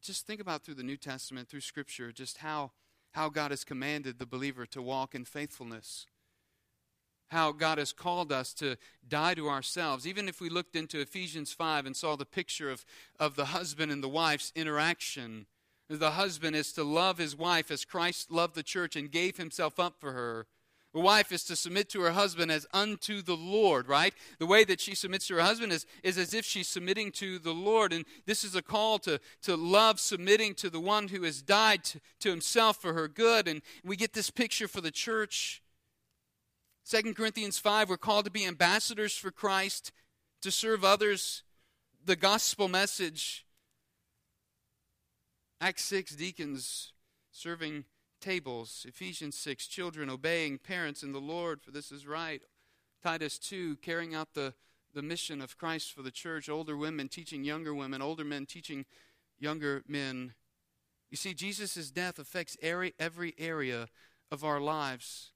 [0.00, 2.70] just think about through the New Testament, through Scripture, just how,
[3.14, 6.06] how God has commanded the believer to walk in faithfulness
[7.28, 8.76] how God has called us to
[9.06, 10.06] die to ourselves.
[10.06, 12.84] Even if we looked into Ephesians 5 and saw the picture of,
[13.18, 15.46] of the husband and the wife's interaction,
[15.88, 19.78] the husband is to love his wife as Christ loved the church and gave himself
[19.78, 20.46] up for her.
[20.94, 24.14] The wife is to submit to her husband as unto the Lord, right?
[24.38, 27.38] The way that she submits to her husband is, is as if she's submitting to
[27.38, 27.92] the Lord.
[27.92, 31.84] And this is a call to, to love submitting to the one who has died
[31.84, 33.48] to, to himself for her good.
[33.48, 35.62] And we get this picture for the church
[36.88, 39.92] 2 Corinthians 5, we're called to be ambassadors for Christ,
[40.40, 41.42] to serve others
[42.02, 43.44] the gospel message.
[45.60, 46.94] Acts 6, deacons
[47.30, 47.84] serving
[48.22, 48.86] tables.
[48.88, 52.40] Ephesians 6, children obeying parents in the Lord, for this is right.
[53.02, 54.54] Titus 2, carrying out the,
[54.94, 56.48] the mission of Christ for the church.
[56.48, 58.86] Older women teaching younger women, older men teaching
[59.38, 60.32] younger men.
[61.10, 63.88] You see, Jesus' death affects every, every area
[64.32, 65.32] of our lives.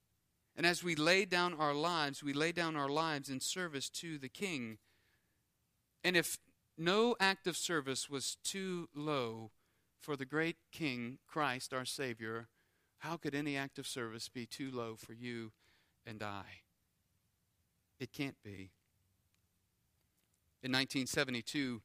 [0.57, 4.19] And as we lay down our lives, we lay down our lives in service to
[4.19, 4.79] the King.
[6.05, 6.39] And if
[6.77, 9.51] no act of service was too low
[9.99, 12.49] for the great King, Christ, our Savior,
[12.99, 15.53] how could any act of service be too low for you
[16.07, 16.45] and I?
[17.99, 18.73] It can't be.
[20.63, 21.83] In 1972,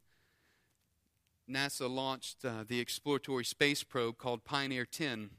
[1.50, 5.30] NASA launched uh, the exploratory space probe called Pioneer 10.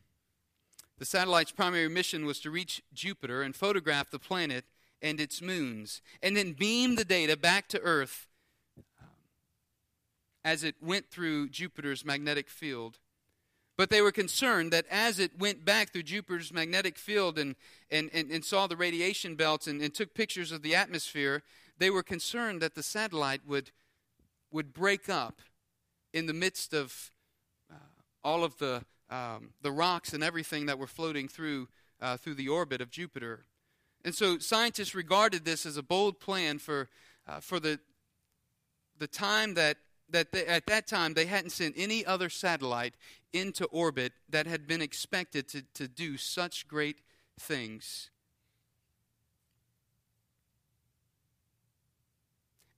[0.99, 4.65] The satellite's primary mission was to reach Jupiter and photograph the planet
[5.01, 8.27] and its moons, and then beam the data back to Earth
[9.01, 9.07] um,
[10.45, 12.99] as it went through Jupiter's magnetic field.
[13.77, 17.55] But they were concerned that as it went back through Jupiter's magnetic field and,
[17.93, 21.45] and, and, and saw the radiation belts and, and took pictures of the atmosphere,
[21.79, 23.71] they were concerned that the satellite would,
[24.51, 25.39] would break up
[26.13, 27.13] in the midst of
[27.71, 27.77] uh,
[28.25, 31.69] all of the um, the rocks and everything that were floating through
[32.01, 33.45] uh, through the orbit of Jupiter.
[34.05, 36.89] And so scientists regarded this as a bold plan for
[37.27, 37.81] uh, for the
[38.99, 39.77] the time that
[40.11, 42.95] that they, at that time they hadn't sent any other satellite
[43.33, 47.01] into orbit that had been expected to, to do such great
[47.39, 48.11] things.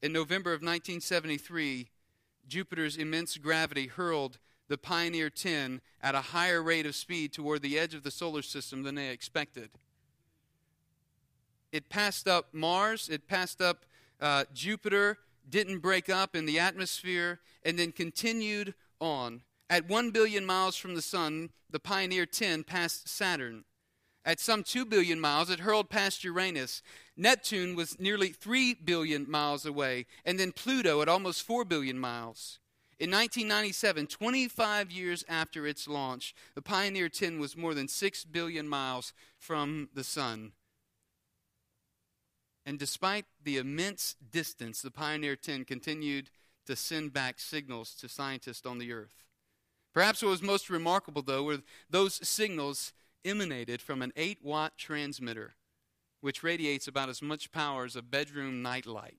[0.03, 1.91] In November of 1973,
[2.49, 4.39] Jupiter's immense gravity hurled
[4.71, 8.41] the Pioneer 10 at a higher rate of speed toward the edge of the solar
[8.41, 9.69] system than they expected.
[11.73, 13.85] It passed up Mars, it passed up
[14.21, 15.19] uh, Jupiter,
[15.49, 19.43] didn't break up in the atmosphere, and then continued on.
[19.69, 23.65] At 1 billion miles from the sun, the Pioneer 10 passed Saturn.
[24.25, 26.81] At some 2 billion miles, it hurled past Uranus.
[27.17, 32.60] Neptune was nearly 3 billion miles away, and then Pluto at almost 4 billion miles.
[33.01, 38.69] In 1997, 25 years after its launch, the Pioneer 10 was more than 6 billion
[38.69, 40.53] miles from the sun.
[42.67, 46.29] And despite the immense distance, the Pioneer 10 continued
[46.67, 49.25] to send back signals to scientists on the Earth.
[49.95, 52.93] Perhaps what was most remarkable, though, were those signals
[53.25, 55.55] emanated from an 8 watt transmitter,
[56.21, 59.17] which radiates about as much power as a bedroom nightlight.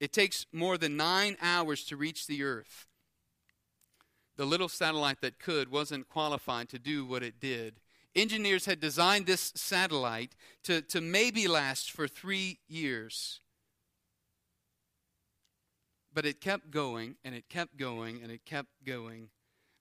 [0.00, 2.86] It takes more than nine hours to reach the Earth.
[4.36, 7.80] The little satellite that could wasn't qualified to do what it did.
[8.16, 10.34] Engineers had designed this satellite
[10.64, 13.40] to, to maybe last for three years.
[16.12, 19.30] But it kept going, and it kept going, and it kept going.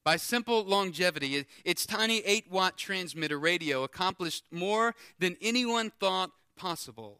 [0.03, 7.19] By simple longevity, its tiny 8 watt transmitter radio accomplished more than anyone thought possible.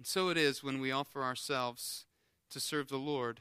[0.00, 2.06] And so it is when we offer ourselves
[2.48, 3.40] to serve the Lord.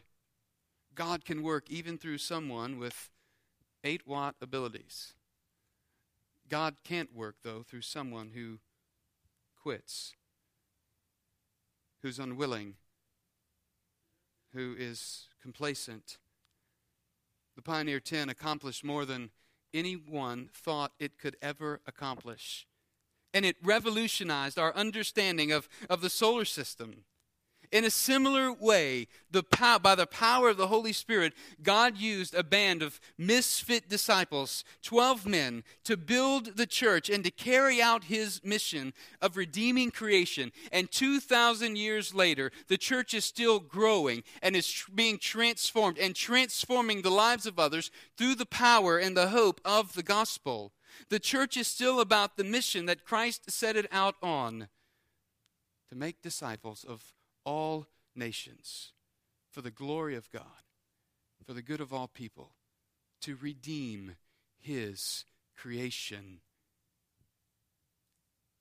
[0.93, 3.09] God can work even through someone with
[3.85, 5.13] 8 watt abilities.
[6.49, 8.59] God can't work, though, through someone who
[9.63, 10.15] quits,
[12.01, 12.73] who's unwilling,
[14.53, 16.17] who is complacent.
[17.55, 19.29] The Pioneer 10 accomplished more than
[19.73, 22.67] anyone thought it could ever accomplish.
[23.33, 27.03] And it revolutionized our understanding of, of the solar system.
[27.71, 32.33] In a similar way, the pow- by the power of the Holy Spirit, God used
[32.33, 38.05] a band of misfit disciples, 12 men, to build the church and to carry out
[38.05, 40.51] his mission of redeeming creation.
[40.71, 46.15] And 2,000 years later, the church is still growing and is tr- being transformed and
[46.15, 50.73] transforming the lives of others through the power and the hope of the gospel.
[51.09, 54.67] The church is still about the mission that Christ set it out on
[55.89, 57.13] to make disciples of
[57.43, 58.91] all nations
[59.49, 60.63] for the glory of God,
[61.43, 62.51] for the good of all people,
[63.21, 64.15] to redeem
[64.59, 65.25] his
[65.55, 66.41] creation.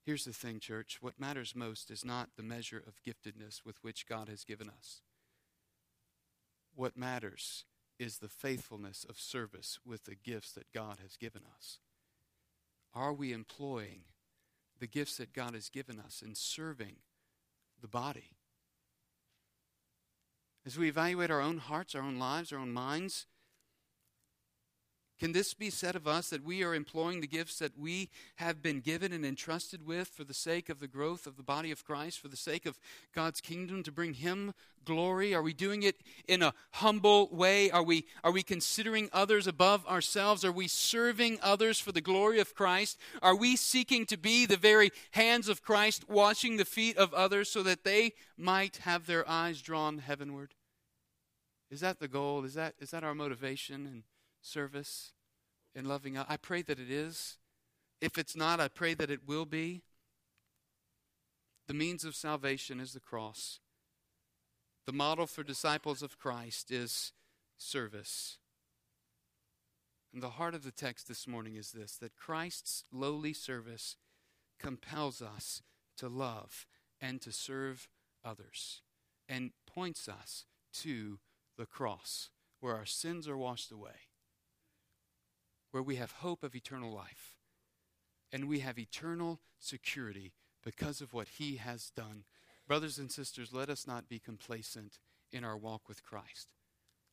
[0.05, 4.07] Here's the thing, church what matters most is not the measure of giftedness with which
[4.07, 5.01] God has given us.
[6.75, 7.65] What matters
[7.99, 11.79] is the faithfulness of service with the gifts that God has given us.
[12.99, 14.01] Are we employing
[14.77, 16.97] the gifts that God has given us in serving
[17.81, 18.31] the body?
[20.65, 23.25] As we evaluate our own hearts, our own lives, our own minds,
[25.19, 28.61] can this be said of us that we are employing the gifts that we have
[28.61, 31.83] been given and entrusted with for the sake of the growth of the body of
[31.83, 32.79] Christ, for the sake of
[33.13, 34.53] God's kingdom, to bring Him
[34.85, 35.35] glory?
[35.35, 35.97] Are we doing it
[36.27, 37.69] in a humble way?
[37.69, 40.45] Are we, are we considering others above ourselves?
[40.45, 42.97] Are we serving others for the glory of Christ?
[43.21, 47.49] Are we seeking to be the very hands of Christ, washing the feet of others
[47.49, 50.55] so that they might have their eyes drawn heavenward?
[51.69, 52.45] Is that the goal?
[52.45, 54.03] Is that, is that our motivation and
[54.41, 55.13] service
[55.75, 56.17] and loving?
[56.17, 57.37] I pray that it is.
[58.01, 59.81] If it's not, I pray that it will be.
[61.67, 63.59] The means of salvation is the cross.
[64.85, 67.13] The model for disciples of Christ is
[67.57, 68.37] service.
[70.13, 73.97] And the heart of the text this morning is this that Christ's lowly service
[74.57, 75.61] compels us
[75.97, 76.65] to love
[76.99, 77.87] and to serve
[78.25, 78.81] others
[79.27, 81.19] and points us to
[81.57, 82.29] the cross,
[82.59, 84.08] where our sins are washed away,
[85.71, 87.35] where we have hope of eternal life,
[88.31, 92.23] and we have eternal security because of what He has done.
[92.67, 94.99] Brothers and sisters, let us not be complacent
[95.31, 96.49] in our walk with Christ.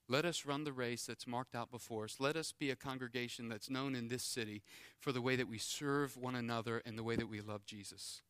[0.09, 2.17] Let us run the race that's marked out before us.
[2.21, 4.63] Let us be a congregation that's known in this city
[5.01, 8.23] for the way that we serve one another and the way that we love Jesus.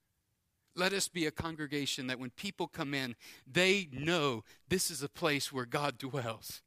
[0.74, 3.14] Let us be a congregation that when people come in,
[3.51, 6.62] they know this is a place where God dwells.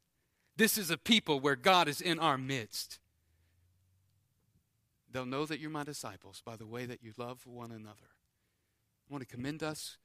[0.56, 2.98] This is a people where God is in our midst.
[5.12, 8.14] They'll know that you're my disciples by the way that you love one another.
[9.08, 9.98] I want to commend us.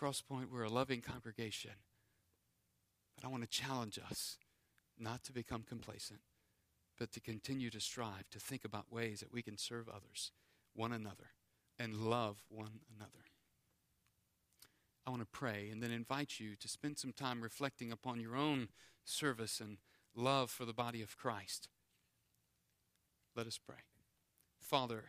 [0.00, 1.72] Crosspoint, we're a loving congregation.
[3.16, 4.38] But I want to challenge us
[4.98, 6.20] not to become complacent,
[6.98, 10.30] but to continue to strive to think about ways that we can serve others,
[10.74, 11.30] one another,
[11.78, 13.24] and love one another.
[15.06, 18.36] I want to pray and then invite you to spend some time reflecting upon your
[18.36, 18.68] own
[19.04, 19.78] service and
[20.14, 21.68] love for the body of Christ.
[23.36, 23.93] Let us pray.
[24.64, 25.04] Father,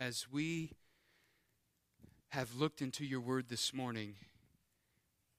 [0.00, 0.72] as we
[2.30, 4.14] have looked into your word this morning,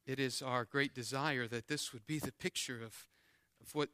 [0.05, 3.07] it is our great desire that this would be the picture of,
[3.61, 3.89] of what,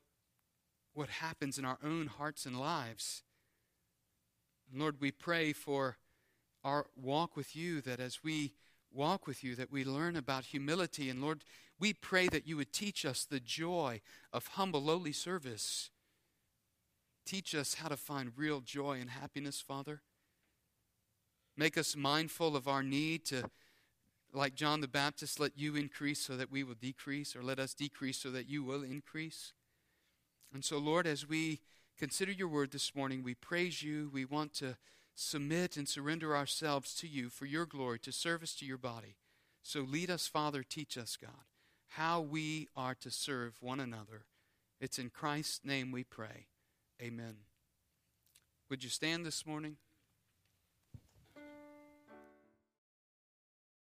[0.94, 3.24] what happens in our own hearts and lives.
[4.72, 5.98] Lord, we pray for
[6.64, 8.54] our walk with you that as we
[8.94, 11.10] walk with you, that we learn about humility.
[11.10, 11.44] And Lord,
[11.80, 14.02] we pray that you would teach us the joy
[14.32, 15.90] of humble, lowly service.
[17.26, 20.02] Teach us how to find real joy and happiness, Father.
[21.56, 23.50] Make us mindful of our need to,
[24.34, 27.74] like John the Baptist, let you increase so that we will decrease, or let us
[27.74, 29.54] decrease so that you will increase.
[30.54, 31.62] And so, Lord, as we
[31.98, 34.10] consider your word this morning, we praise you.
[34.12, 34.78] We want to
[35.16, 39.16] submit and surrender ourselves to you for your glory, to service to your body.
[39.62, 41.46] So lead us, Father, teach us, God,
[41.90, 44.26] how we are to serve one another.
[44.82, 46.48] It's in Christ's name we pray.
[47.04, 47.36] Amen.
[48.70, 49.76] Would you stand this morning?